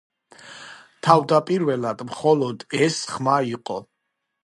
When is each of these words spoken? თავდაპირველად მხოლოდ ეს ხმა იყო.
თავდაპირველად 1.09 2.03
მხოლოდ 2.09 2.69
ეს 2.89 3.01
ხმა 3.15 3.41
იყო. 3.55 3.83